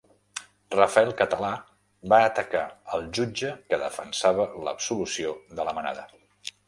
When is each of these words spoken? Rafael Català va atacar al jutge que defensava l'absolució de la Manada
Rafael 0.75 1.11
Català 1.19 1.51
va 2.13 2.19
atacar 2.29 2.63
al 2.97 3.05
jutge 3.19 3.51
que 3.69 3.79
defensava 3.83 4.49
l'absolució 4.69 5.37
de 5.61 5.69
la 5.69 5.77
Manada 5.81 6.09